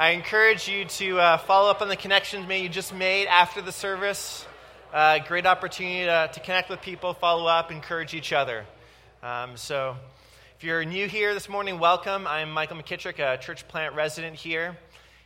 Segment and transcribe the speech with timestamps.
[0.00, 3.72] I encourage you to uh, follow up on the connections you just made after the
[3.72, 4.46] service.
[4.94, 8.64] Uh, great opportunity to, to, connect with people, follow up, encourage each other.
[9.24, 9.96] Um, so,
[10.56, 12.28] if you're new here this morning, welcome.
[12.28, 14.78] I'm Michael McKittrick, a church plant resident here.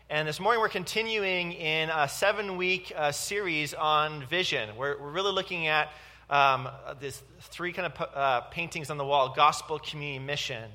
[0.08, 4.74] And this morning we're continuing in a seven week uh, series on vision.
[4.78, 5.92] We're, we're really looking at
[6.30, 6.66] um,
[6.98, 10.70] this three kind of uh, paintings on the wall gospel, community, mission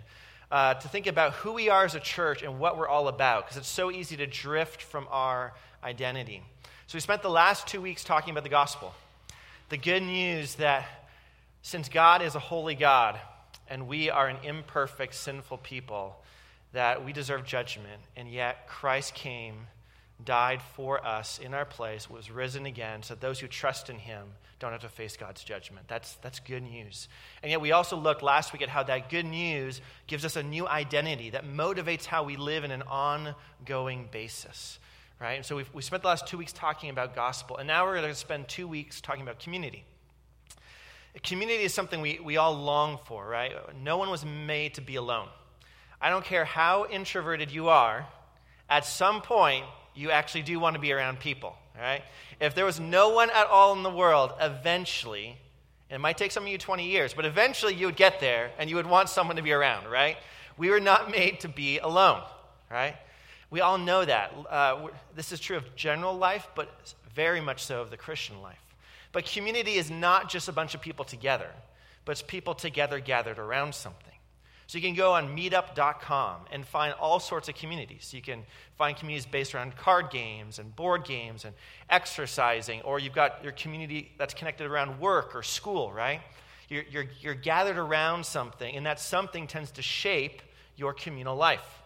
[0.52, 3.45] uh, to think about who we are as a church and what we're all about,
[3.45, 6.41] because it's so easy to drift from our identity.
[6.88, 8.94] So, we spent the last two weeks talking about the gospel.
[9.70, 10.85] The good news that
[11.62, 13.20] since God is a holy God
[13.70, 16.16] and we are an imperfect, sinful people,
[16.73, 19.68] that we deserve judgment, and yet Christ came,
[20.23, 24.27] died for us in our place, was risen again, so those who trust in him
[24.59, 25.88] don't have to face God's judgment.
[25.88, 27.07] That's, that's good news.
[27.43, 30.41] And yet, we also looked last week at how that good news gives us a
[30.41, 34.80] new identity that motivates how we live in an ongoing basis.
[35.20, 35.34] Right?
[35.34, 37.99] And so we've, we spent the last two weeks talking about gospel, and now we're
[37.99, 39.84] going to spend two weeks talking about community.
[41.23, 43.51] Community is something we, we all long for, right?
[43.82, 45.27] No one was made to be alone.
[45.99, 48.05] I don't care how introverted you are,
[48.70, 49.65] at some point,
[49.98, 52.03] you actually do want to be around people, right?
[52.40, 55.37] If there was no one at all in the world, eventually,
[55.89, 58.70] it might take some of you 20 years, but eventually you would get there and
[58.70, 60.17] you would want someone to be around, right?
[60.55, 62.21] We were not made to be alone,
[62.70, 62.95] right?
[63.49, 64.34] We all know that.
[64.50, 68.61] Uh, this is true of general life, but very much so of the Christian life.
[69.11, 71.50] But community is not just a bunch of people together,
[72.06, 74.13] but it's people together gathered around something.
[74.68, 78.13] So you can go on meetup.com and find all sorts of communities.
[78.13, 78.44] You can
[78.78, 81.56] find communities based around card games and board games and
[81.90, 86.19] exercising, or you've got your community that's connected around work or school, right?
[86.68, 90.41] You're, you're, you're gathered around something, and that something tends to shape
[90.75, 91.81] your communal life.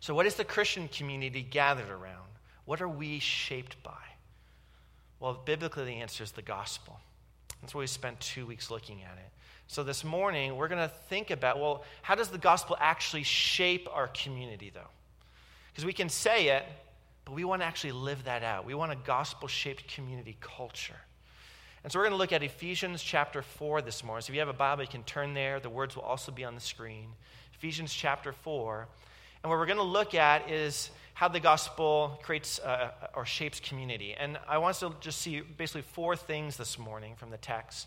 [0.00, 2.28] So, what is the Christian community gathered around?
[2.66, 3.92] What are we shaped by?
[5.18, 7.00] Well, biblically, the answer is the gospel.
[7.60, 9.30] That's why we spent two weeks looking at it.
[9.70, 13.86] So this morning, we're going to think about well, how does the gospel actually shape
[13.92, 14.80] our community, though?
[15.70, 16.64] Because we can say it,
[17.24, 18.66] but we want to actually live that out.
[18.66, 20.96] We want a gospel shaped community culture.
[21.84, 24.22] And so we're going to look at Ephesians chapter 4 this morning.
[24.22, 25.60] So if you have a Bible, you can turn there.
[25.60, 27.06] The words will also be on the screen.
[27.54, 28.88] Ephesians chapter 4.
[29.44, 33.60] And what we're going to look at is how the gospel creates uh, or shapes
[33.60, 34.16] community.
[34.18, 37.86] And I want us to just see basically four things this morning from the text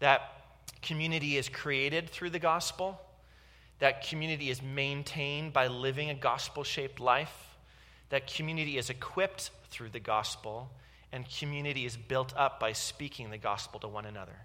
[0.00, 0.37] that
[0.82, 3.00] community is created through the gospel,
[3.78, 7.56] that community is maintained by living a gospel shaped life,
[8.10, 10.70] that community is equipped through the gospel,
[11.12, 14.36] and community is built up by speaking the gospel to one another.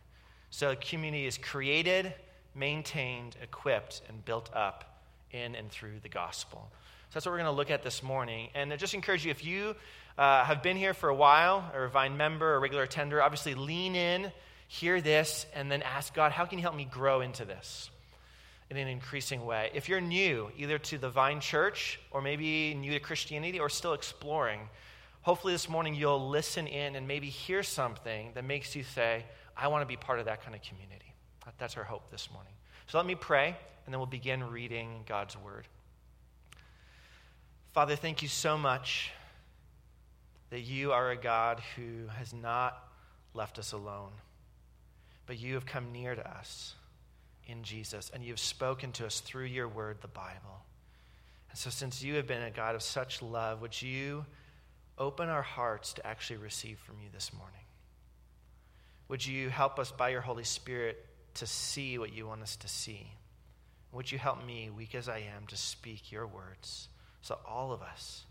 [0.49, 2.13] So, community is created,
[2.53, 5.01] maintained, equipped, and built up
[5.31, 6.69] in and through the gospel.
[7.09, 8.49] So, that's what we're going to look at this morning.
[8.53, 9.75] And I just encourage you if you
[10.17, 13.21] uh, have been here for a while, or a Vine member, or a regular attender,
[13.21, 14.31] obviously lean in
[14.67, 17.89] hear this, and then ask God, how can you help me grow into this
[18.69, 19.69] in an increasing way?
[19.73, 23.93] If you're new, either to the Vine Church or maybe new to Christianity or still
[23.93, 24.61] exploring,
[25.21, 29.25] hopefully this morning you'll listen in and maybe hear something that makes you say,
[29.55, 31.13] I want to be part of that kind of community.
[31.59, 32.53] That's our hope this morning.
[32.87, 35.67] So let me pray, and then we'll begin reading God's word.
[37.73, 39.11] Father, thank you so much
[40.49, 42.77] that you are a God who has not
[43.33, 44.11] left us alone
[45.25, 46.75] but you have come near to us
[47.45, 50.65] in Jesus, and you have spoken to us through your word, the Bible.
[51.49, 54.25] And so, since you have been a God of such love, would you
[54.97, 57.59] open our hearts to actually receive from you this morning?
[59.07, 62.67] Would you help us by your Holy Spirit to see what you want us to
[62.67, 63.07] see?
[63.91, 66.87] Would you help me, weak as I am, to speak your words
[67.21, 68.25] so all of us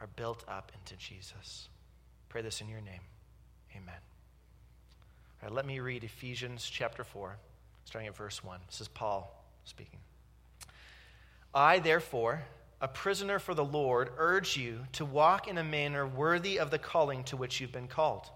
[0.00, 1.68] are built up into Jesus?
[2.28, 3.00] Pray this in your name.
[3.74, 4.17] Amen.
[5.42, 7.36] Right, let me read Ephesians chapter 4,
[7.84, 8.58] starting at verse 1.
[8.66, 10.00] This is Paul speaking.
[11.54, 12.42] I, therefore,
[12.80, 16.78] a prisoner for the Lord, urge you to walk in a manner worthy of the
[16.78, 18.28] calling to which you've been called,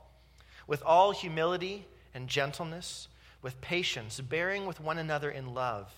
[0.69, 3.09] with all humility and gentleness,
[3.43, 5.93] with patience, bearing with one another in love,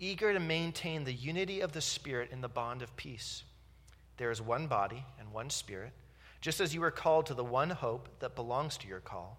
[0.00, 3.44] eager to maintain the unity of the Spirit in the bond of peace.
[4.16, 5.92] There is one body and one Spirit,
[6.40, 9.38] just as you were called to the one hope that belongs to your call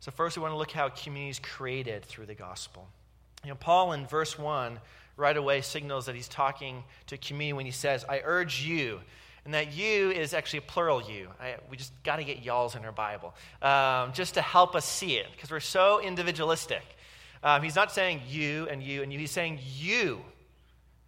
[0.00, 2.86] So, first, we want to look how community is created through the gospel.
[3.44, 4.78] You know, Paul in verse 1
[5.16, 9.00] right away signals that he's talking to community when he says, I urge you.
[9.44, 11.28] And that you is actually a plural you.
[11.40, 14.84] I, we just got to get y'alls in our Bible um, just to help us
[14.84, 16.82] see it because we're so individualistic.
[17.42, 20.20] Um, he's not saying you and you and you, he's saying you.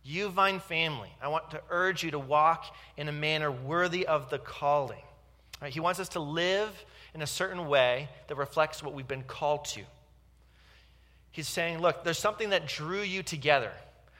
[0.03, 4.31] You, Vine family, I want to urge you to walk in a manner worthy of
[4.31, 5.03] the calling.
[5.61, 5.73] Right?
[5.73, 6.71] He wants us to live
[7.15, 9.83] in a certain way that reflects what we've been called to.
[11.33, 13.73] He's saying, look, there's something that drew you together,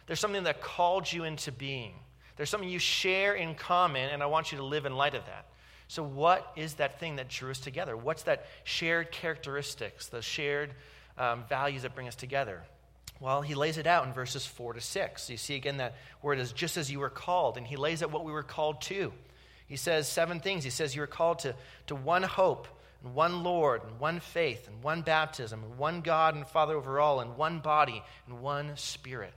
[0.07, 1.95] there's something that called you into being,
[2.37, 5.25] there's something you share in common, and I want you to live in light of
[5.27, 5.47] that.
[5.89, 7.97] So, what is that thing that drew us together?
[7.97, 10.73] What's that shared characteristics, the shared
[11.19, 12.63] um, values that bring us together?
[13.19, 15.29] Well, he lays it out in verses 4 to 6.
[15.29, 18.13] You see again that word is just as you were called, and he lays out
[18.13, 19.13] what we were called to.
[19.67, 20.65] He says seven things.
[20.65, 21.55] He says you were called to,
[21.89, 22.67] to one hope,
[23.03, 27.01] and one Lord, and one faith, and one baptism, and one God and Father over
[27.01, 29.33] all, and one body, and one Spirit.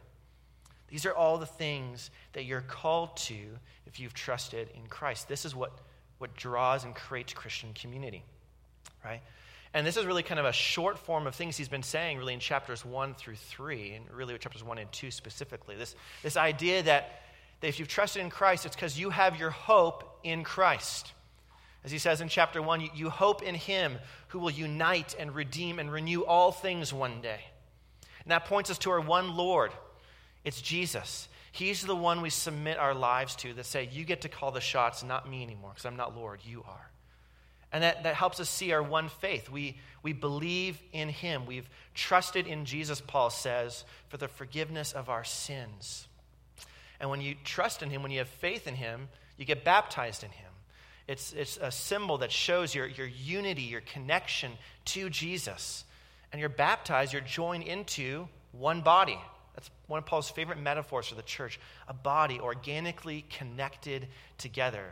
[0.90, 3.36] These are all the things that you're called to
[3.88, 5.28] if you've trusted in Christ.
[5.28, 5.72] This is what,
[6.18, 8.24] what draws and creates Christian community,
[9.04, 9.22] right?
[9.74, 12.34] And this is really kind of a short form of things he's been saying, really,
[12.34, 15.76] in chapters 1 through 3, and really chapters 1 and 2 specifically.
[15.76, 17.24] This, this idea that,
[17.62, 21.12] that if you've trusted in Christ, it's because you have your hope in Christ.
[21.86, 23.98] As he says in chapter 1, you, hope in him
[24.30, 27.42] who will unite and redeem and renew all things one day.
[28.24, 29.72] And that points us to our one Lord.
[30.46, 31.28] It's Jesus.
[31.52, 34.62] He's the one we submit our lives to that say, You get to call the
[34.62, 36.90] shots, not me anymore, because I'm not Lord, you are.
[37.74, 39.50] And that, that helps us see our one faith.
[39.50, 41.46] We, we believe in Him.
[41.46, 46.08] We've trusted in Jesus, Paul says, for the forgiveness of our sins.
[47.00, 50.24] And when you trust in Him, when you have faith in Him, you get baptized
[50.24, 50.53] in Him.
[51.08, 54.52] It's, it's a symbol that shows your, your unity, your connection
[54.86, 55.84] to Jesus.
[56.32, 59.20] And you're baptized, you're joined into one body.
[59.56, 64.08] That's one of Paul's favorite metaphors for the church a body organically connected
[64.38, 64.86] together.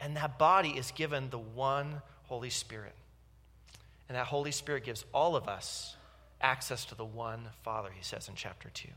[0.00, 2.94] And that body is given the one Holy Spirit.
[4.08, 5.96] And that Holy Spirit gives all of us
[6.40, 8.88] access to the one Father, he says in chapter 2.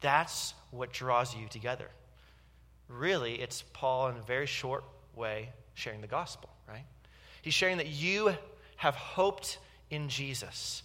[0.00, 1.88] That's what draws you together.
[2.88, 4.84] Really, it's Paul in a very short
[5.16, 6.84] way sharing the gospel, right?
[7.42, 8.34] He's sharing that you
[8.76, 9.58] have hoped
[9.90, 10.82] in Jesus,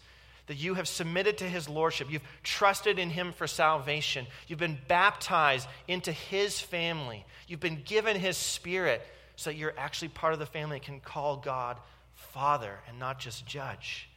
[0.48, 4.78] that you have submitted to his lordship, you've trusted in him for salvation, you've been
[4.88, 9.02] baptized into his family, you've been given his spirit
[9.36, 11.78] so that you're actually part of the family and can call God
[12.14, 14.10] Father and not just judge.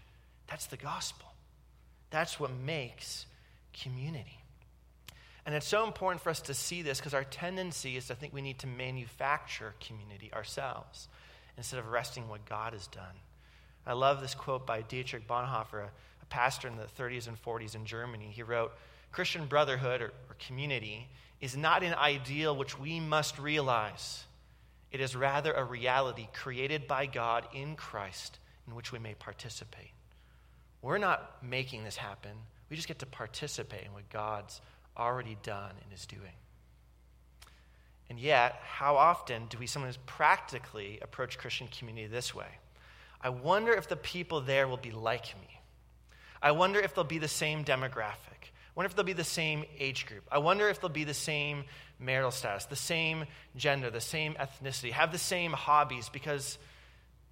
[0.49, 1.29] That's the gospel.
[2.11, 3.27] That's what makes
[3.73, 4.42] community.
[5.45, 8.33] And it's so important for us to see this because our tendency is to think
[8.33, 11.09] we need to manufacture community ourselves
[11.57, 13.15] instead of resting what God has done.
[13.87, 15.91] I love this quote by Dietrich Bonhoeffer, a,
[16.27, 18.31] pastor in the 30s and 40s in Germany.
[18.33, 18.73] He wrote,
[19.11, 21.07] Christian brotherhood or, or community
[21.43, 24.25] is not an ideal which we must realize
[24.91, 29.91] it is rather a reality created by God in Christ in which we may participate.
[30.81, 32.33] We're not making this happen.
[32.71, 34.61] We just get to participate in what God's
[34.97, 36.35] already done and is doing.
[38.11, 42.59] And yet, how often do we sometimes practically approach Christian community this way?
[43.21, 45.61] I wonder if the people there will be like me.
[46.43, 48.51] I wonder if they'll be the same demographic.
[48.75, 50.25] I wonder if they'll be the same age group.
[50.31, 51.65] I wonder if they'll be the same
[51.99, 56.59] marital status, the same gender, the same ethnicity, have the same hobbies, because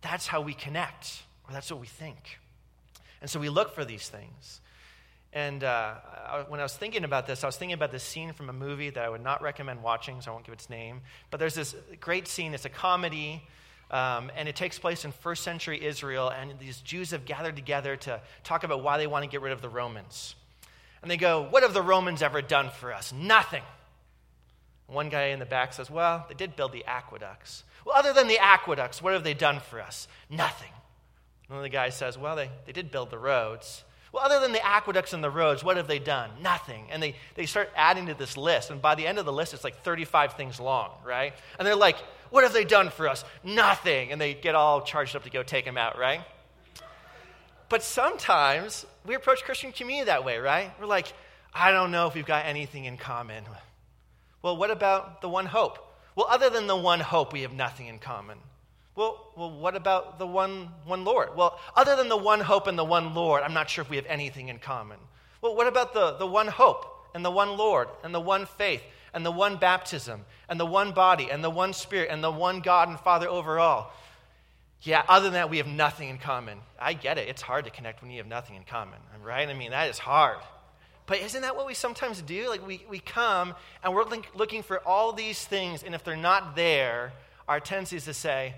[0.00, 2.38] that's how we connect, or that's what we think.
[3.20, 4.60] And so we look for these things.
[5.32, 5.94] And uh,
[6.48, 8.90] when I was thinking about this, I was thinking about this scene from a movie
[8.90, 11.02] that I would not recommend watching, so I won't give its name.
[11.30, 12.52] But there's this great scene.
[12.54, 13.42] It's a comedy
[13.90, 17.96] Um, and it takes place in first century Israel, and these Jews have gathered together
[17.96, 20.36] to talk about why they want to get rid of the Romans.
[21.02, 23.12] And they go, What have the Romans ever done for us?
[23.12, 23.64] Nothing.
[24.86, 27.64] One guy in the back says, Well, they did build the aqueducts.
[27.84, 30.06] Well, other than the aqueducts, what have they done for us?
[30.28, 30.72] Nothing.
[31.48, 33.82] Another guy says, Well, they, they did build the roads.
[34.12, 36.30] Well, other than the aqueducts and the roads, what have they done?
[36.42, 36.86] Nothing.
[36.90, 38.70] And they, they start adding to this list.
[38.70, 41.32] And by the end of the list, it's like 35 things long, right?
[41.58, 41.96] And they're like,
[42.30, 43.24] What have they done for us?
[43.44, 44.10] Nothing.
[44.10, 46.22] And they get all charged up to go take them out, right?
[47.68, 50.72] But sometimes we approach Christian community that way, right?
[50.80, 51.12] We're like,
[51.54, 53.44] I don't know if we've got anything in common.
[54.42, 55.78] Well, what about the one hope?
[56.16, 58.38] Well, other than the one hope, we have nothing in common.
[59.00, 61.34] Well, well, what about the one, one Lord?
[61.34, 63.96] Well, other than the one hope and the one Lord, I'm not sure if we
[63.96, 64.98] have anything in common.
[65.40, 68.82] Well, what about the, the one hope and the one Lord and the one faith
[69.14, 72.60] and the one baptism and the one body and the one spirit and the one
[72.60, 73.90] God and Father overall?
[74.82, 76.58] Yeah, other than that, we have nothing in common.
[76.78, 77.26] I get it.
[77.26, 79.48] It's hard to connect when you have nothing in common, right?
[79.48, 80.40] I mean, that is hard.
[81.06, 82.50] But isn't that what we sometimes do?
[82.50, 84.04] Like, we, we come and we're
[84.34, 87.14] looking for all these things, and if they're not there,
[87.48, 88.56] our tendency is to say,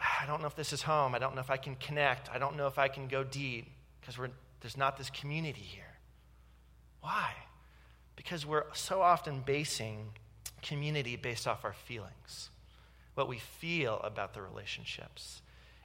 [0.20, 1.14] I don't know if this is home.
[1.14, 2.30] I don't know if I can connect.
[2.30, 4.16] I don't know if I can go deep because
[4.60, 5.84] there's not this community here.
[7.00, 7.32] Why?
[8.16, 10.12] Because we're so often basing
[10.62, 12.50] community based off our feelings,
[13.14, 15.40] what we feel about the relationships,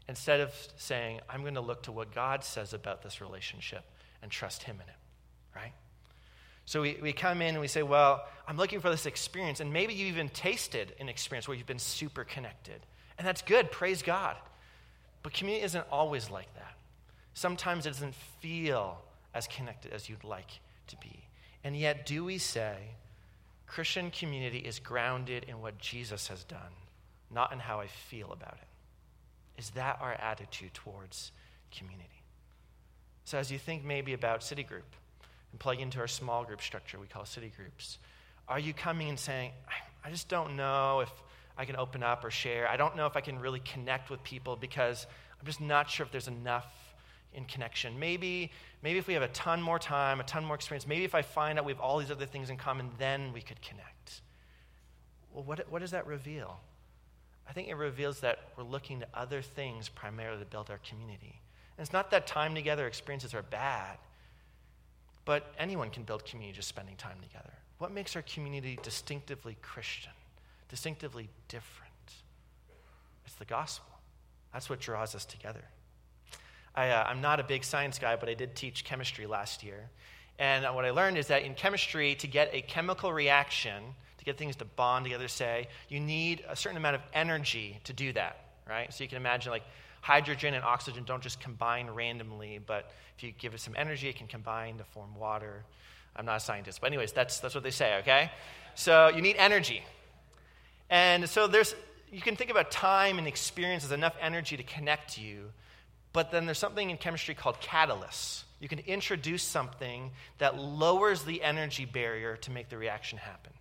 [0.10, 3.84] instead of saying, I'm going to look to what God says about this relationship
[4.22, 4.96] and trust Him in it,
[5.56, 5.74] right?
[6.66, 9.60] So we, we come in and we say, Well, I'm looking for this experience.
[9.60, 12.82] And maybe you even tasted an experience where you've been super connected.
[13.18, 14.36] And that's good, praise God.
[15.24, 16.74] But community isn't always like that.
[17.34, 19.02] Sometimes it doesn't feel
[19.34, 21.28] as connected as you'd like to be.
[21.64, 22.76] And yet, do we say
[23.68, 26.60] Christian community is grounded in what Jesus has done,
[27.34, 29.60] not in how I feel about it?
[29.60, 31.32] Is that our attitude towards
[31.76, 32.22] community?
[33.24, 34.86] So, as you think maybe about City Group
[35.52, 37.98] and plug into our small group structure we call city groups,
[38.48, 39.52] are you coming and saying,
[40.04, 41.10] I just don't know if
[41.58, 42.68] I can open up or share.
[42.68, 45.08] I don't know if I can really connect with people because
[45.40, 46.68] I'm just not sure if there's enough
[47.34, 48.00] in connection.
[48.00, 51.16] Maybe, maybe if we have a ton more time, a ton more experience, maybe if
[51.16, 54.22] I find out we have all these other things in common, then we could connect.
[55.34, 56.60] Well, what, what does that reveal?
[57.48, 61.42] I think it reveals that we're looking to other things primarily to build our community.
[61.78, 63.98] And it's not that time together experiences are bad,
[65.26, 67.54] but anyone can build community just spending time together.
[67.78, 70.14] What makes our community distinctively Christian?
[70.76, 71.94] Distinctively different.
[73.26, 73.88] It's the gospel.
[74.52, 75.64] That's what draws us together.
[76.76, 79.90] I, am uh, not a big science guy, but I did teach chemistry last year.
[80.38, 83.84] And what I learned is that in chemistry, to get a chemical reaction,
[84.18, 87.94] to get things to bond together, say, you need a certain amount of energy to
[87.94, 88.94] do that, right?
[88.94, 89.64] So you can imagine like
[90.02, 94.18] hydrogen and oxygen don't just combine randomly, but if you give it some energy, it
[94.18, 95.64] can combine to form water.
[96.18, 98.30] I'm not a scientist, but anyways, that's, that's what they say, okay?
[98.76, 99.82] So you need energy.
[100.90, 101.76] And so there's,
[102.12, 105.52] you can think about time and experience as enough energy to connect you,
[106.14, 108.44] but then there's something in chemistry called catalysts.
[108.60, 113.52] You can introduce something that lowers the energy barrier to make the reaction happen.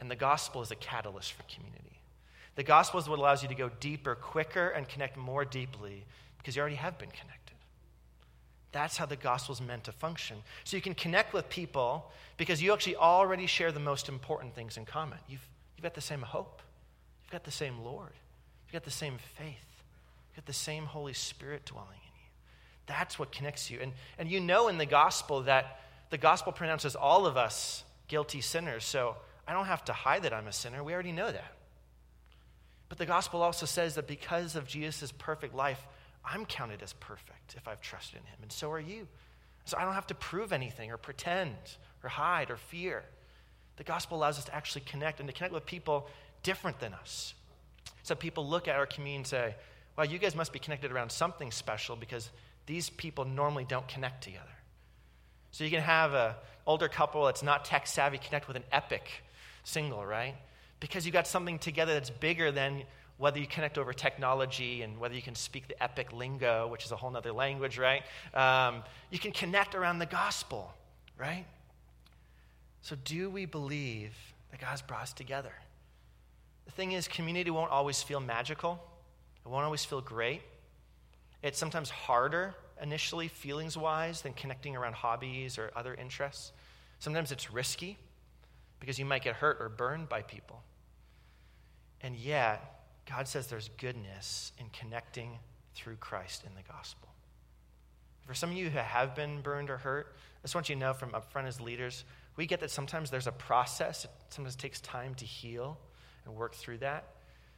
[0.00, 2.00] And the gospel is a catalyst for community.
[2.56, 6.04] The gospel is what allows you to go deeper, quicker, and connect more deeply
[6.38, 7.56] because you already have been connected.
[8.70, 10.36] That's how the gospel is meant to function.
[10.64, 14.76] So you can connect with people because you actually already share the most important things
[14.76, 15.18] in common.
[15.28, 15.46] You've
[15.84, 16.62] You've got the same hope.
[17.22, 18.12] You've got the same Lord.
[18.66, 19.82] You've got the same faith.
[20.30, 22.30] You've got the same Holy Spirit dwelling in you.
[22.86, 23.80] That's what connects you.
[23.82, 28.40] And, and you know in the gospel that the gospel pronounces all of us guilty
[28.40, 28.82] sinners.
[28.82, 30.82] So I don't have to hide that I'm a sinner.
[30.82, 31.52] We already know that.
[32.88, 35.86] But the gospel also says that because of Jesus' perfect life,
[36.24, 38.38] I'm counted as perfect if I've trusted in him.
[38.40, 39.06] And so are you.
[39.66, 41.52] So I don't have to prove anything or pretend
[42.02, 43.04] or hide or fear.
[43.76, 46.08] The gospel allows us to actually connect and to connect with people
[46.42, 47.34] different than us.
[48.02, 49.54] So people look at our community and say,
[49.96, 52.30] well, you guys must be connected around something special because
[52.66, 54.44] these people normally don't connect together.
[55.50, 56.34] So you can have an
[56.66, 59.08] older couple that's not tech savvy connect with an epic
[59.62, 60.34] single, right?
[60.80, 62.82] Because you got something together that's bigger than
[63.16, 66.90] whether you connect over technology and whether you can speak the epic lingo, which is
[66.90, 68.02] a whole other language, right?
[68.34, 70.74] Um, you can connect around the gospel,
[71.16, 71.44] right?
[72.84, 74.14] So, do we believe
[74.50, 75.54] that God's brought us together?
[76.66, 78.78] The thing is, community won't always feel magical,
[79.42, 80.42] it won't always feel great.
[81.42, 86.52] It's sometimes harder initially, feelings wise, than connecting around hobbies or other interests.
[86.98, 87.96] Sometimes it's risky
[88.80, 90.62] because you might get hurt or burned by people.
[92.02, 95.38] And yet, God says there's goodness in connecting
[95.74, 97.08] through Christ in the gospel.
[98.26, 100.80] For some of you who have been burned or hurt, I just want you to
[100.80, 102.04] know from up front as leaders,
[102.36, 104.04] we get that sometimes there's a process.
[104.04, 105.78] It sometimes takes time to heal
[106.24, 107.04] and work through that.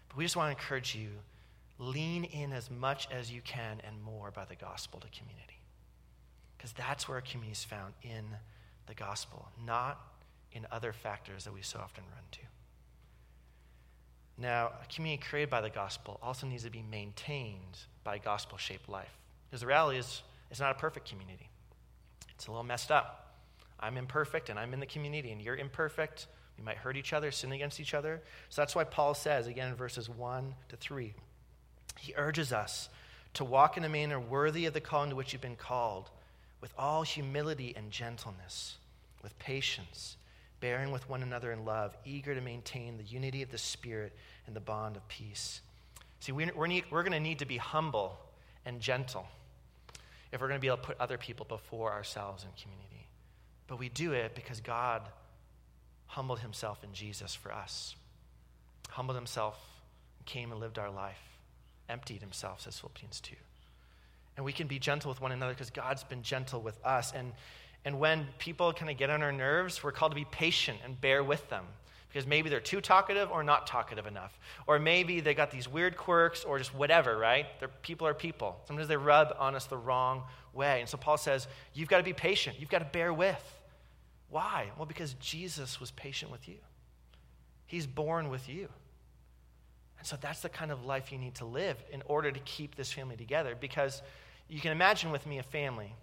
[0.09, 1.09] But we just want to encourage you
[1.79, 5.61] lean in as much as you can and more by the gospel to community.
[6.57, 8.25] Because that's where a community is found in
[8.87, 10.01] the gospel, not
[10.53, 12.41] in other factors that we so often run to.
[14.39, 18.89] Now, a community created by the gospel also needs to be maintained by gospel shaped
[18.89, 19.17] life.
[19.49, 21.49] Because the reality is, it's not a perfect community,
[22.35, 23.26] it's a little messed up.
[23.81, 26.27] I'm imperfect and I'm in the community, and you're imperfect.
[26.59, 28.23] We might hurt each other, sin against each other.
[28.49, 31.13] So that's why Paul says, again in verses 1 to 3,
[31.99, 32.89] he urges us
[33.35, 36.11] to walk in a manner worthy of the calling to which you've been called,
[36.61, 38.77] with all humility and gentleness,
[39.23, 40.17] with patience
[40.61, 44.13] bearing with one another in love, eager to maintain the unity of the Spirit
[44.47, 45.61] and the bond of peace.
[46.21, 48.19] See, we're, we're, we're going to need to be humble
[48.65, 49.27] and gentle
[50.33, 53.06] if we're going to be able to put other people before ourselves in community.
[53.67, 55.03] But we do it because God
[56.07, 57.97] humbled himself in Jesus for us,
[58.91, 59.59] humbled himself,
[60.25, 61.39] came and lived our life,
[61.89, 63.35] emptied himself, says Philippians 2.
[64.37, 67.13] And we can be gentle with one another because God's been gentle with us.
[67.13, 67.33] And
[67.87, 71.01] and when people kind of get on our nerves, we're called to be patient and
[71.01, 71.65] bear with them
[72.09, 74.37] because maybe they're too talkative or not talkative enough.
[74.67, 77.47] Or maybe they got these weird quirks or just whatever, right?
[77.61, 78.59] They're, people are people.
[78.67, 80.81] Sometimes they rub on us the wrong way.
[80.81, 82.57] And so Paul says, you've got to be patient.
[82.59, 83.56] You've got to bear with.
[84.37, 84.71] Why?
[84.77, 86.59] Well, because Jesus was patient with you,
[87.65, 88.69] He's borne with you.
[89.99, 92.75] And so that's the kind of life you need to live in order to keep
[92.75, 93.57] this family together.
[93.59, 94.03] Because
[94.47, 95.95] you can imagine with me a family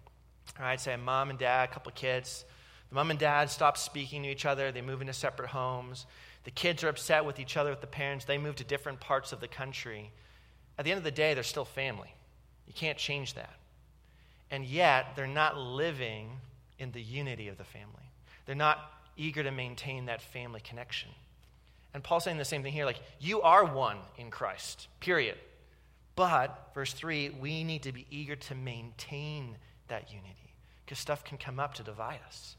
[0.58, 2.44] all right, say a mom and dad, a couple of kids.
[2.88, 4.72] The mom and dad stop speaking to each other.
[4.72, 6.04] They move into separate homes.
[6.42, 8.24] The kids are upset with each other, with the parents.
[8.24, 10.10] They move to different parts of the country.
[10.76, 12.12] At the end of the day, they're still family.
[12.66, 13.54] You can't change that.
[14.50, 16.30] And yet, they're not living
[16.80, 18.10] in the unity of the family.
[18.46, 18.78] They're not
[19.16, 21.10] eager to maintain that family connection.
[21.92, 25.36] And Paul's saying the same thing here like, you are one in Christ, period.
[26.16, 29.56] But, verse 3, we need to be eager to maintain
[29.88, 30.54] that unity
[30.84, 32.56] because stuff can come up to divide us.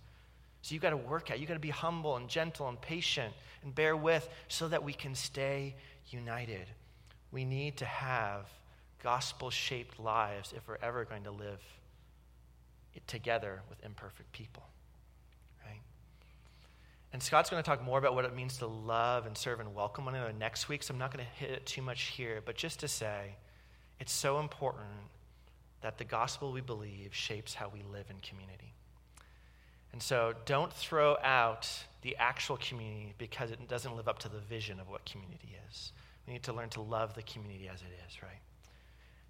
[0.62, 3.34] So you've got to work at You've got to be humble and gentle and patient
[3.64, 5.76] and bear with so that we can stay
[6.10, 6.66] united.
[7.32, 8.48] We need to have
[9.04, 11.62] gospel shaped lives if we're ever going to live
[13.06, 14.64] together with imperfect people.
[17.16, 19.74] And Scott's going to talk more about what it means to love and serve and
[19.74, 22.42] welcome one another next week, so I'm not going to hit it too much here,
[22.44, 23.38] but just to say
[24.02, 24.90] it's so important
[25.80, 28.74] that the gospel we believe shapes how we live in community.
[29.94, 31.70] And so don't throw out
[32.02, 35.94] the actual community because it doesn't live up to the vision of what community is.
[36.28, 38.42] We need to learn to love the community as it is, right?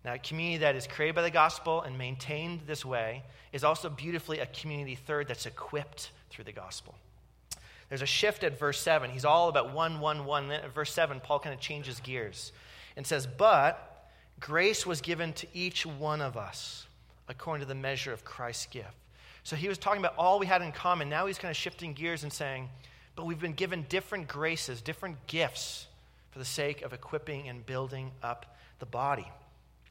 [0.03, 3.21] Now, a community that is created by the gospel and maintained this way
[3.53, 6.95] is also beautifully a community, third, that's equipped through the gospel.
[7.89, 9.09] There's a shift at verse 7.
[9.11, 10.47] He's all about one, one, one.
[10.47, 12.51] Then at verse 7, Paul kind of changes gears
[12.97, 16.87] and says, But Grace was given to each one of us
[17.27, 18.93] according to the measure of Christ's gift.
[19.43, 21.09] So he was talking about all we had in common.
[21.09, 22.69] Now he's kind of shifting gears and saying,
[23.15, 25.87] but we've been given different graces, different gifts
[26.31, 29.27] for the sake of equipping and building up the body.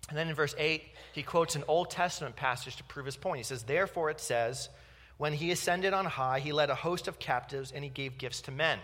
[0.08, 0.82] And then in verse 8,
[1.14, 3.38] he quotes an Old Testament passage to prove his point.
[3.38, 4.68] He says, Therefore it says,
[5.16, 8.42] When he ascended on high, he led a host of captives and he gave gifts
[8.42, 8.78] to men.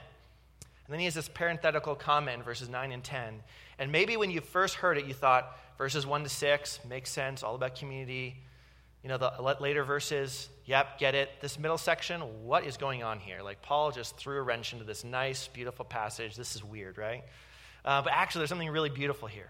[0.90, 3.42] And then he has this parenthetical comment in verses 9 and 10.
[3.78, 7.42] And maybe when you first heard it, you thought, verses 1 to 6 makes sense,
[7.42, 8.36] all about community.
[9.02, 11.30] You know, the later verses, yep, get it.
[11.40, 13.40] This middle section, what is going on here?
[13.42, 16.36] Like, Paul just threw a wrench into this nice, beautiful passage.
[16.36, 17.24] This is weird, right?
[17.84, 19.48] Uh, but actually, there's something really beautiful here.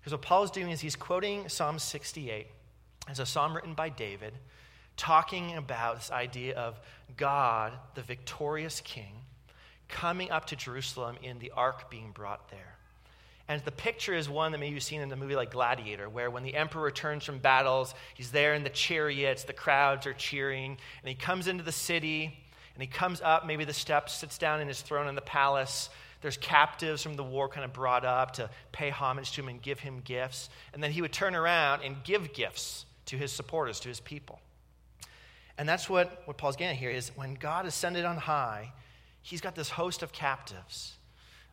[0.00, 2.46] Because what Paul is doing is he's quoting Psalm 68
[3.08, 4.34] as a psalm written by David,
[4.98, 6.78] talking about this idea of
[7.16, 9.14] God, the victorious king,
[9.88, 12.76] coming up to Jerusalem in the ark being brought there.
[13.48, 16.30] And the picture is one that maybe you've seen in the movie like Gladiator, where
[16.30, 20.76] when the emperor returns from battles, he's there in the chariots, the crowds are cheering,
[21.02, 22.38] and he comes into the city,
[22.74, 25.88] and he comes up maybe the steps, sits down in his throne in the palace.
[26.20, 29.62] There's captives from the war kind of brought up to pay homage to him and
[29.62, 30.50] give him gifts.
[30.74, 34.40] And then he would turn around and give gifts to his supporters, to his people.
[35.58, 38.72] And that's what, what Paul's getting here is when God ascended on high,
[39.22, 40.96] he's got this host of captives,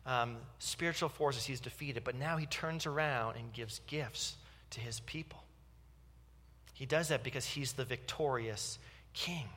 [0.06, 4.36] um, spiritual forces he's defeated, but now he turns around and gives gifts
[4.70, 5.42] to his people.
[6.72, 8.78] He does that because he's the victorious
[9.12, 9.48] king.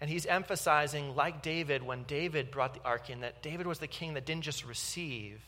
[0.00, 3.86] And he's emphasizing, like David, when David brought the ark in, that David was the
[3.86, 5.40] king that didn't just receive,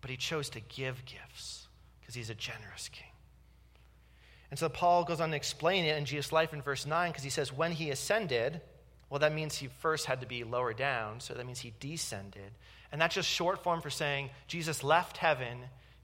[0.00, 1.68] but he chose to give gifts
[2.00, 3.08] because he's a generous king.
[4.50, 7.24] And so Paul goes on to explain it in Jesus' life in verse 9 because
[7.24, 8.60] he says, When he ascended,
[9.10, 12.52] well, that means he first had to be lower down, so that means he descended.
[12.90, 15.58] And that's just short form for saying Jesus left heaven,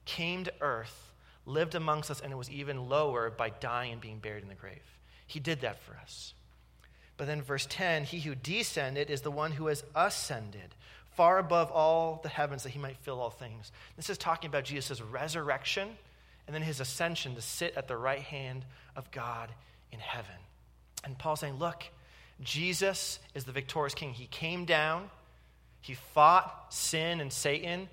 [0.04, 1.12] came to earth,
[1.46, 4.54] lived amongst us, and it was even lower by dying and being buried in the
[4.54, 4.82] grave.
[5.26, 6.34] He did that for us.
[7.16, 10.74] But then, verse 10 He who descended is the one who has ascended
[11.16, 13.70] far above all the heavens that he might fill all things.
[13.96, 15.90] This is talking about Jesus' resurrection
[16.46, 18.64] and then his ascension to sit at the right hand
[18.96, 19.50] of God
[19.92, 20.34] in heaven.
[21.04, 21.84] And Paul's saying, Look,
[22.40, 24.12] Jesus is the victorious king.
[24.12, 25.10] He came down,
[25.80, 27.88] he fought sin and Satan,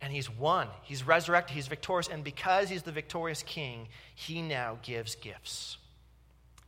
[0.00, 0.68] and he's won.
[0.82, 2.08] He's resurrected, he's victorious.
[2.08, 5.78] And because he's the victorious king, he now gives gifts.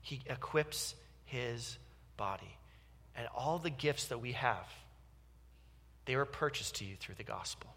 [0.02, 1.78] He equips his
[2.16, 2.58] body.
[3.16, 4.66] And all the gifts that we have,
[6.06, 7.74] they were purchased to you through the gospel.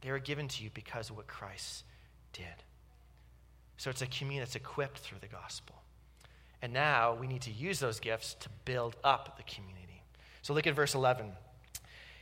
[0.00, 1.84] They were given to you because of what Christ
[2.32, 2.46] did.
[3.82, 5.74] So it's a community that's equipped through the gospel.
[6.62, 10.04] And now we need to use those gifts to build up the community.
[10.42, 11.32] So look at verse 11.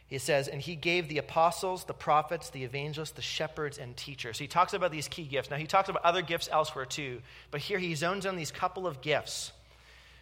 [0.07, 4.38] He says, And he gave the apostles, the prophets, the evangelists, the shepherds, and teachers.
[4.38, 5.51] So he talks about these key gifts.
[5.51, 7.20] Now, he talks about other gifts elsewhere too,
[7.51, 9.53] but here he zones on these couple of gifts.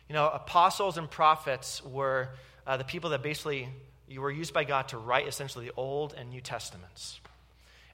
[0.08, 2.30] You know, apostles and prophets were
[2.66, 3.68] uh, the people that basically
[4.08, 7.20] you were used by God to write essentially the Old and New Testaments.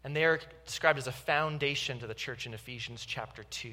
[0.05, 3.73] And they are described as a foundation to the church in Ephesians chapter 2.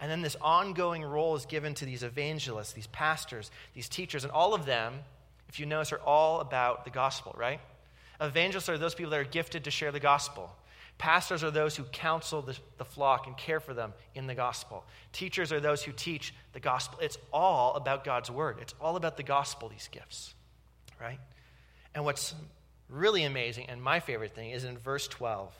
[0.00, 4.32] And then this ongoing role is given to these evangelists, these pastors, these teachers, and
[4.32, 4.94] all of them,
[5.48, 7.60] if you notice, are all about the gospel, right?
[8.20, 10.54] Evangelists are those people that are gifted to share the gospel.
[10.98, 14.84] Pastors are those who counsel the, the flock and care for them in the gospel.
[15.12, 17.00] Teachers are those who teach the gospel.
[17.02, 20.32] It's all about God's word, it's all about the gospel, these gifts,
[21.00, 21.18] right?
[21.92, 22.36] And what's
[22.88, 25.52] really amazing, and my favorite thing, is in verse 12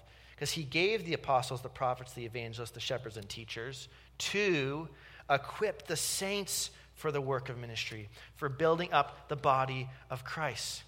[0.42, 3.86] because he gave the apostles, the prophets, the evangelists, the shepherds, and teachers
[4.18, 4.88] to
[5.30, 10.82] equip the saints for the work of ministry, for building up the body of Christ.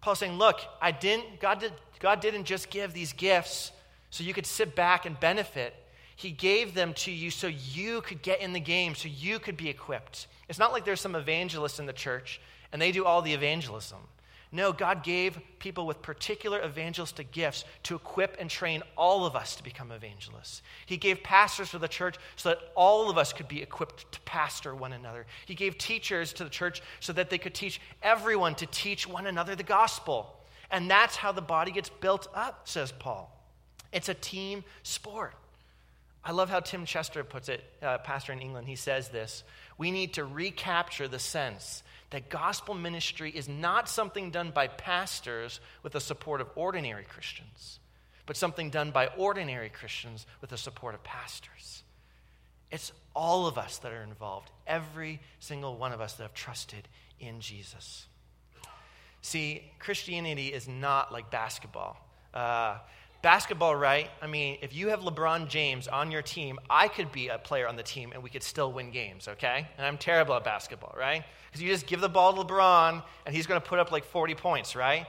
[0.00, 3.70] Paul's saying, Look, I didn't, God, did, God didn't just give these gifts
[4.08, 5.74] so you could sit back and benefit.
[6.16, 9.58] He gave them to you so you could get in the game, so you could
[9.58, 10.26] be equipped.
[10.48, 12.40] It's not like there's some evangelists in the church
[12.72, 13.98] and they do all the evangelism.
[14.52, 19.54] No, God gave people with particular evangelistic gifts to equip and train all of us
[19.56, 20.62] to become evangelists.
[20.86, 24.20] He gave pastors for the church so that all of us could be equipped to
[24.22, 25.26] pastor one another.
[25.46, 29.26] He gave teachers to the church so that they could teach everyone to teach one
[29.26, 30.36] another the gospel.
[30.68, 33.36] And that's how the body gets built up, says Paul.
[33.92, 35.34] It's a team sport.
[36.24, 38.66] I love how Tim Chester puts it, uh, pastor in England.
[38.66, 39.44] He says this
[39.78, 45.60] We need to recapture the sense that gospel ministry is not something done by pastors
[45.82, 47.78] with the support of ordinary Christians,
[48.26, 51.82] but something done by ordinary Christians with the support of pastors.
[52.70, 56.86] It's all of us that are involved, every single one of us that have trusted
[57.18, 58.06] in Jesus.
[59.22, 61.96] See, Christianity is not like basketball.
[62.32, 62.78] Uh,
[63.22, 64.08] basketball, right?
[64.22, 67.68] I mean, if you have LeBron James on your team, I could be a player
[67.68, 69.68] on the team and we could still win games, okay?
[69.76, 71.24] And I'm terrible at basketball, right?
[71.48, 74.04] Because you just give the ball to LeBron and he's going to put up like
[74.04, 75.06] 40 points, right?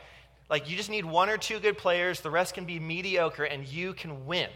[0.49, 3.65] Like you just need one or two good players, the rest can be mediocre, and
[3.65, 4.49] you can win.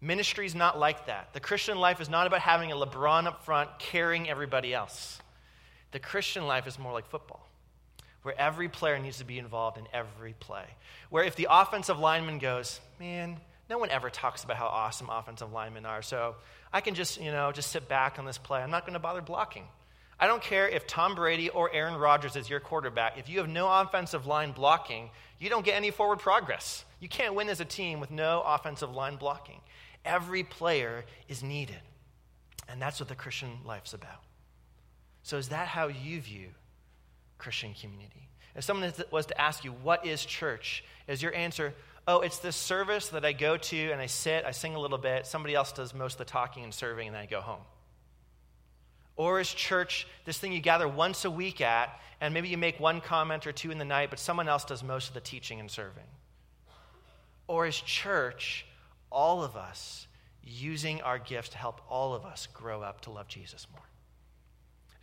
[0.00, 1.32] Ministry is not like that.
[1.32, 5.18] The Christian life is not about having a LeBron up front carrying everybody else.
[5.92, 7.46] The Christian life is more like football
[8.24, 10.64] where every player needs to be involved in every play.
[11.10, 13.36] Where if the offensive lineman goes, man,
[13.68, 16.34] no one ever talks about how awesome offensive linemen are, so
[16.72, 18.62] I can just, you know, just sit back on this play.
[18.62, 19.64] I'm not going to bother blocking.
[20.18, 23.18] I don't care if Tom Brady or Aaron Rodgers is your quarterback.
[23.18, 26.84] If you have no offensive line blocking, you don't get any forward progress.
[27.00, 29.60] You can't win as a team with no offensive line blocking.
[30.02, 31.80] Every player is needed.
[32.70, 34.22] And that's what the Christian life's about.
[35.22, 36.48] So, is that how you view
[37.44, 38.26] Christian community.
[38.56, 40.82] If someone was to ask you, What is church?
[41.06, 41.74] is your answer,
[42.08, 44.98] Oh, it's this service that I go to and I sit, I sing a little
[44.98, 47.60] bit, somebody else does most of the talking and serving, and then I go home?
[49.16, 52.80] Or is church this thing you gather once a week at, and maybe you make
[52.80, 55.60] one comment or two in the night, but someone else does most of the teaching
[55.60, 56.04] and serving?
[57.46, 58.66] Or is church
[59.12, 60.06] all of us
[60.42, 63.84] using our gifts to help all of us grow up to love Jesus more?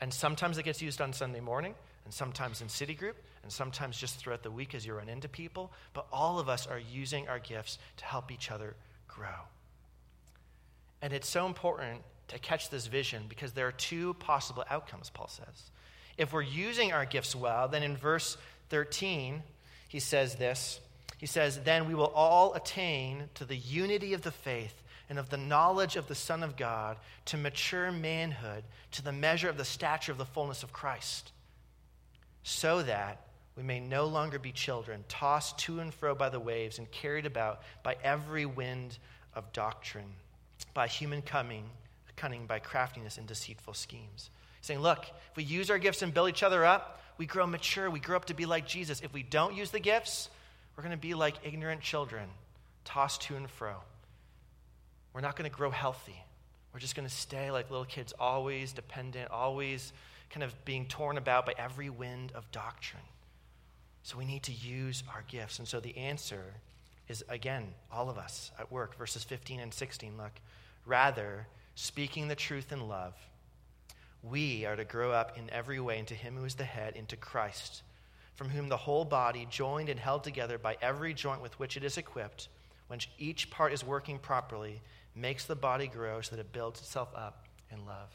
[0.02, 1.76] And sometimes it gets used on Sunday morning,
[2.06, 5.28] and sometimes in city group, and sometimes just throughout the week as you run into
[5.28, 5.72] people.
[5.94, 8.76] But all of us are using our gifts to help each other
[9.08, 9.48] grow.
[11.02, 15.28] And it's so important to catch this vision because there are two possible outcomes, Paul
[15.28, 15.72] says.
[16.18, 18.38] If we're using our gifts well, then in verse
[18.70, 19.42] 13,
[19.88, 20.80] he says this
[21.18, 25.30] He says, Then we will all attain to the unity of the faith and of
[25.30, 29.66] the knowledge of the Son of God, to mature manhood, to the measure of the
[29.66, 31.34] stature of the fullness of Christ,
[32.44, 33.22] so that
[33.56, 37.26] we may no longer be children, tossed to and fro by the waves and carried
[37.26, 38.98] about by every wind
[39.36, 40.14] of doctrine,
[40.74, 41.66] by human cunning,
[42.16, 44.30] cunning by craftiness and deceitful schemes.
[44.60, 47.46] He's saying, look, if we use our gifts and build each other up, we grow
[47.46, 47.90] mature.
[47.90, 49.02] We grow up to be like Jesus.
[49.02, 50.30] If we don't use the gifts,
[50.76, 52.28] we're going to be like ignorant children,
[52.86, 53.76] tossed to and fro.
[55.14, 56.16] We're not going to grow healthy.
[56.74, 59.92] We're just going to stay like little kids, always dependent, always
[60.32, 63.04] kind of being torn about by every wind of doctrine.
[64.04, 65.60] So we need to use our gifts.
[65.60, 66.44] And so the answer
[67.08, 70.18] is, again, all of us at work, verses 15 and 16.
[70.18, 70.32] Look,
[70.86, 73.14] rather, speaking the truth in love,
[74.24, 77.16] we are to grow up in every way into Him who is the head, into
[77.16, 77.84] Christ,
[78.36, 81.84] from whom the whole body, joined and held together by every joint with which it
[81.84, 82.48] is equipped,
[82.88, 84.82] when each part is working properly,
[85.16, 88.10] makes the body grow so that it builds itself up in love.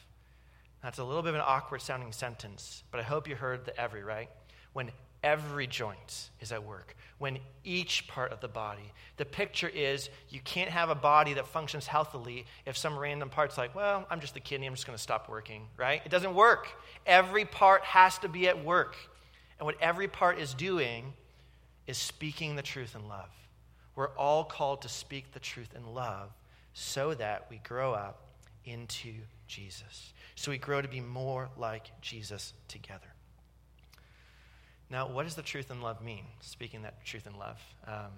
[0.87, 3.77] That's a little bit of an awkward sounding sentence, but I hope you heard the
[3.77, 4.31] every, right?
[4.73, 4.93] When
[5.25, 8.93] every joint is at work, when each part of the body.
[9.17, 13.59] The picture is you can't have a body that functions healthily if some random part's
[13.59, 16.03] like, well, I'm just the kidney, I'm just going to stop working, right?
[16.05, 16.69] It doesn't work.
[17.05, 18.95] Every part has to be at work.
[19.59, 21.15] And what every part is doing
[21.89, 23.33] is speaking the truth in love.
[23.97, 26.31] We're all called to speak the truth in love
[26.75, 28.26] so that we grow up
[28.67, 29.13] into
[29.47, 30.13] Jesus.
[30.35, 33.07] So we grow to be more like Jesus together.
[34.91, 36.25] Now, what does the truth and love mean?
[36.41, 37.61] Speaking that truth and love.
[37.87, 38.13] Um,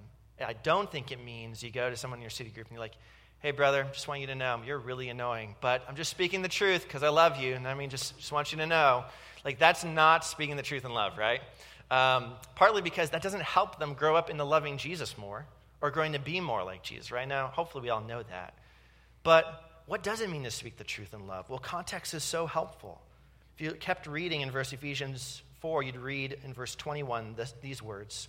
[0.45, 2.81] I don't think it means you go to someone in your city group and you're
[2.81, 2.97] like,
[3.41, 6.49] hey, brother, just want you to know you're really annoying, but I'm just speaking the
[6.49, 7.55] truth because I love you.
[7.55, 9.05] And I mean, just, just want you to know.
[9.45, 11.41] Like, that's not speaking the truth in love, right?
[11.91, 15.47] Um, partly because that doesn't help them grow up into loving Jesus more
[15.81, 17.27] or growing to be more like Jesus, right?
[17.27, 18.55] Now, hopefully, we all know that.
[19.23, 21.49] But what does it mean to speak the truth in love?
[21.49, 23.01] Well, context is so helpful.
[23.57, 27.83] If you kept reading in verse Ephesians 4, you'd read in verse 21 this, these
[27.83, 28.29] words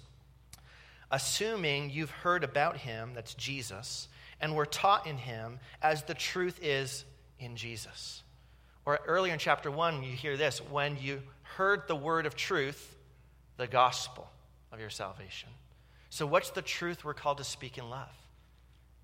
[1.11, 4.07] Assuming you've heard about him, that's Jesus,
[4.39, 7.03] and were taught in him as the truth is
[7.39, 8.23] in Jesus.
[8.85, 12.95] Or earlier in chapter 1, you hear this when you heard the word of truth,
[13.57, 14.29] the gospel
[14.71, 15.49] of your salvation.
[16.09, 18.15] So, what's the truth we're called to speak in love?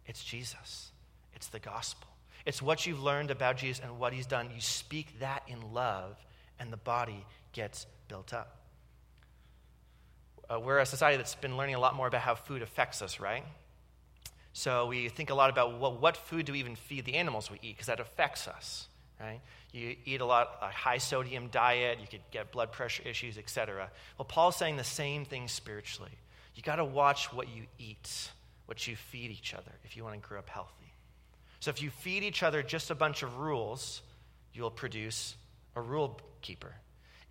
[0.05, 0.91] It's Jesus,
[1.33, 2.07] it's the gospel.
[2.45, 4.49] It's what you've learned about Jesus and what he's done.
[4.53, 6.15] You speak that in love,
[6.59, 8.57] and the body gets built up.
[10.47, 13.19] Uh, we're a society that's been learning a lot more about how food affects us,
[13.19, 13.43] right?
[14.53, 17.49] So we think a lot about well, what food do we even feed the animals
[17.49, 18.87] we eat because that affects us,
[19.19, 19.41] right?
[19.73, 23.89] You eat a lot a high sodium diet, you could get blood pressure issues, etc.
[24.17, 26.11] Well, Paul's saying the same thing spiritually.
[26.55, 28.29] You got to watch what you eat,
[28.65, 30.84] what you feed each other if you want to grow up healthy.
[31.65, 34.03] So if you feed each other just a bunch of rules,
[34.53, 35.35] you'll produce
[35.75, 36.75] a rule keeper.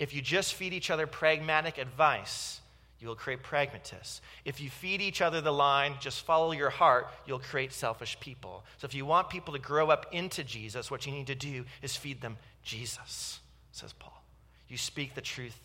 [0.00, 2.60] If you just feed each other pragmatic advice,
[2.98, 4.20] you will create pragmatists.
[4.44, 8.64] If you feed each other the line, just follow your heart, you'll create selfish people.
[8.78, 11.64] So if you want people to grow up into Jesus, what you need to do
[11.80, 13.38] is feed them Jesus,
[13.70, 14.20] says Paul.
[14.66, 15.60] You speak the truth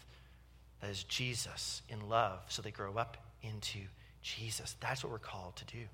[0.82, 3.80] that is Jesus in love, so they grow up into
[4.22, 4.76] Jesus.
[4.80, 5.86] That's what we're called to do.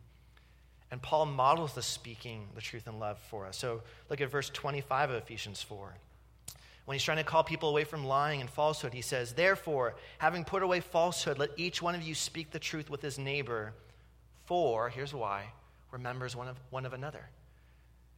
[0.92, 3.58] And Paul models the speaking the truth in love for us.
[3.58, 5.96] So look at verse 25 of Ephesians 4.
[6.86, 10.46] When he's trying to call people away from lying and falsehood, he says, Therefore, having
[10.46, 13.74] put away falsehood, let each one of you speak the truth with his neighbor.
[14.46, 15.46] For, here's why,
[15.92, 17.28] we're members one of, one of another.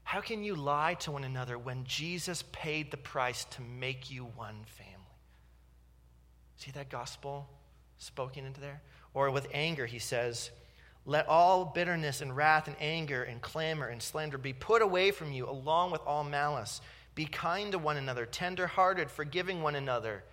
[0.03, 4.23] How can you lie to one another when Jesus paid the price to make you
[4.23, 4.93] one family?
[6.57, 7.47] See that gospel
[7.97, 8.81] spoken into there?
[9.13, 10.51] Or with anger, he says,
[11.07, 15.31] Let all bitterness and wrath and anger and clamor and slander be put away from
[15.31, 16.81] you, along with all malice.
[17.15, 20.25] Be kind to one another, tenderhearted, forgiving one another,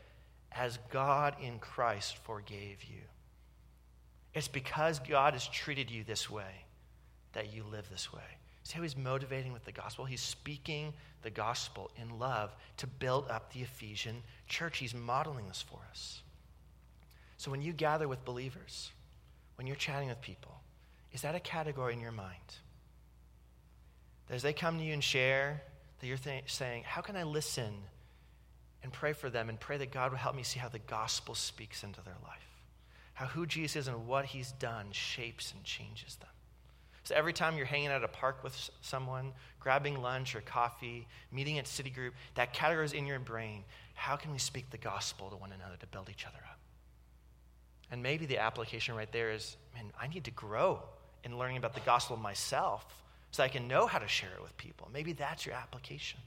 [0.51, 3.03] as God in Christ forgave you.
[4.35, 6.67] It's because God has treated you this way
[7.35, 8.21] that you live this way.
[8.65, 10.05] See how he's motivating with the gospel?
[10.05, 14.79] He's speaking the gospel in love to build up the Ephesian church.
[14.79, 16.23] He's modeling this for us.
[17.37, 18.91] So when you gather with believers,
[19.57, 20.61] when you're chatting with people,
[21.13, 22.57] is that a category in your mind?
[24.27, 25.63] That As they come to you and share
[26.01, 27.73] that you're th- saying, How can I listen
[28.83, 31.35] and pray for them and pray that God will help me see how the gospel
[31.35, 32.41] speaks into their life?
[33.15, 36.29] How who Jesus is and what he's done shapes and changes them.
[37.05, 41.07] So every time you're hanging out at a park with someone, grabbing lunch or coffee,
[41.31, 43.63] meeting at City Group, that category is in your brain.
[43.93, 46.59] How can we speak the gospel to one another to build each other up?
[47.95, 50.81] And maybe the application right there is man, I need to grow
[51.23, 52.85] in learning about the gospel myself
[53.31, 54.91] so I can know how to share it with people.
[54.93, 56.19] Maybe that's your application.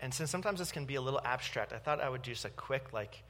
[0.00, 2.46] And since sometimes this can be a little abstract, I thought I would do just
[2.46, 3.22] a quick, like,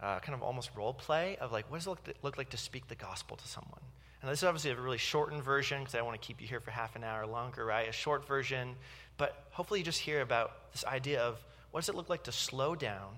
[0.00, 2.56] uh, kind of almost role play of like, what does it look, look like to
[2.56, 3.82] speak the gospel to someone?
[4.20, 6.46] And this is obviously a really shortened version because I don't want to keep you
[6.46, 7.88] here for half an hour longer, right?
[7.88, 8.76] A short version,
[9.16, 12.32] but hopefully you just hear about this idea of what does it look like to
[12.32, 13.16] slow down,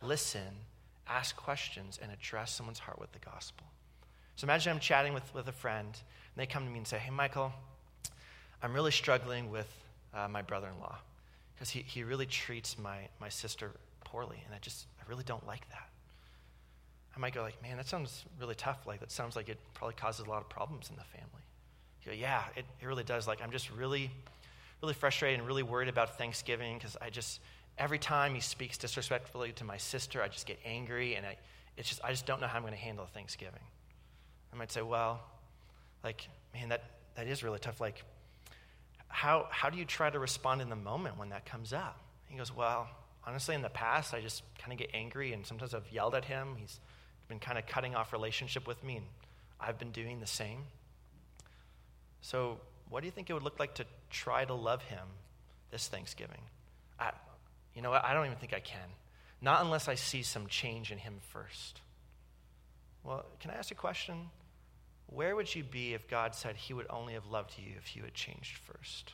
[0.00, 0.54] listen,
[1.10, 3.66] ask questions, and address someone's heart with the gospel.
[4.36, 6.98] So imagine I'm chatting with, with a friend, and they come to me and say,
[6.98, 7.52] Hey, Michael,
[8.62, 9.70] I'm really struggling with
[10.14, 10.98] uh, my brother in law
[11.54, 13.72] because he, he really treats my, my sister
[14.04, 15.88] poorly, and I just, I really don't like that.
[17.14, 18.86] I might go like, man, that sounds really tough.
[18.86, 21.42] Like, that sounds like it probably causes a lot of problems in the family.
[22.02, 23.26] You go, yeah, it, it really does.
[23.26, 24.10] Like, I'm just really,
[24.80, 27.40] really frustrated and really worried about Thanksgiving because I just,
[27.80, 31.36] every time he speaks disrespectfully to my sister, I just get angry and I,
[31.78, 33.62] it's just, I just don't know how I'm going to handle Thanksgiving.
[34.52, 35.20] I might say, well,
[36.04, 36.84] like, man, that,
[37.16, 37.80] that is really tough.
[37.80, 38.04] Like,
[39.08, 41.98] how, how do you try to respond in the moment when that comes up?
[42.28, 42.86] He goes, well,
[43.26, 46.26] honestly, in the past, I just kind of get angry and sometimes I've yelled at
[46.26, 46.56] him.
[46.58, 46.78] He's
[47.28, 49.06] been kind of cutting off relationship with me, and
[49.58, 50.64] I've been doing the same.
[52.20, 55.06] So, what do you think it would look like to try to love him
[55.70, 56.40] this Thanksgiving?
[56.98, 57.12] I,
[57.74, 58.04] you know what?
[58.04, 58.88] I don't even think I can.
[59.40, 61.80] Not unless I see some change in him first.
[63.04, 64.28] Well, can I ask a question?
[65.06, 68.02] Where would you be if God said he would only have loved you if you
[68.02, 69.12] had changed first?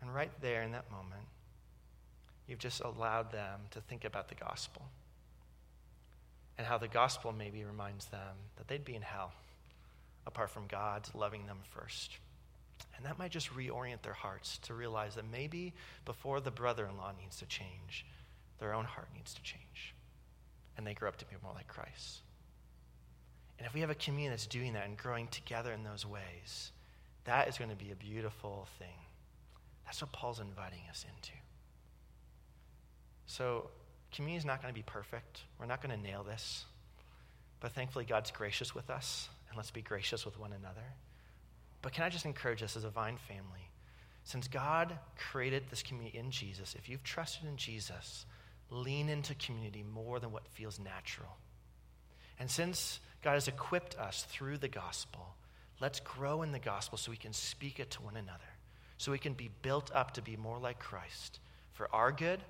[0.00, 1.26] And right there in that moment,
[2.46, 4.82] you've just allowed them to think about the gospel
[6.58, 9.32] and how the gospel maybe reminds them that they'd be in hell
[10.26, 12.18] apart from God's loving them first.
[12.96, 16.96] And that might just reorient their hearts to realize that maybe before the brother in
[16.96, 18.06] law needs to change,
[18.58, 19.94] their own heart needs to change.
[20.76, 22.22] And they grow up to be more like Christ.
[23.58, 26.72] And if we have a community that's doing that and growing together in those ways,
[27.24, 28.96] that is going to be a beautiful thing.
[29.84, 31.32] That's what Paul's inviting us into.
[33.26, 33.70] So
[34.12, 35.42] community is not going to be perfect.
[35.58, 36.64] We're not going to nail this.
[37.60, 40.94] But thankfully, God's gracious with us, and let's be gracious with one another.
[41.84, 43.70] But can I just encourage us as a Vine family?
[44.22, 48.24] Since God created this community in Jesus, if you've trusted in Jesus,
[48.70, 51.36] lean into community more than what feels natural.
[52.40, 55.34] And since God has equipped us through the gospel,
[55.78, 58.40] let's grow in the gospel so we can speak it to one another,
[58.96, 61.38] so we can be built up to be more like Christ
[61.74, 62.40] for our good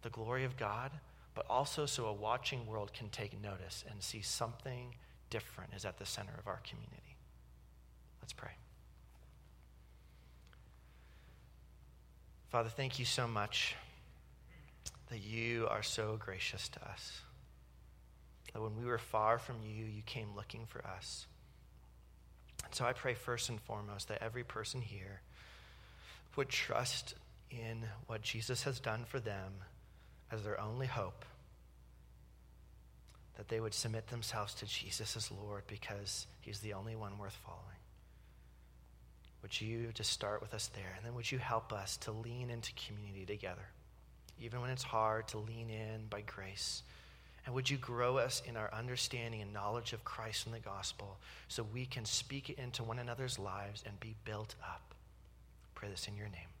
[0.00, 0.90] the glory of God,
[1.34, 4.94] but also so a watching world can take notice and see something
[5.28, 7.13] different is at the center of our community.
[8.24, 8.52] Let's pray.
[12.48, 13.76] Father, thank you so much
[15.10, 17.20] that you are so gracious to us.
[18.54, 21.26] That when we were far from you, you came looking for us.
[22.64, 25.20] And so I pray first and foremost that every person here
[26.34, 27.12] would trust
[27.50, 29.52] in what Jesus has done for them
[30.32, 31.26] as their only hope,
[33.36, 37.38] that they would submit themselves to Jesus as Lord because he's the only one worth
[37.44, 37.73] following.
[39.44, 40.94] Would you just start with us there?
[40.96, 43.68] And then would you help us to lean into community together,
[44.40, 46.82] even when it's hard to lean in by grace?
[47.44, 51.18] And would you grow us in our understanding and knowledge of Christ and the gospel
[51.48, 54.94] so we can speak it into one another's lives and be built up?
[55.74, 56.53] Pray this in your name.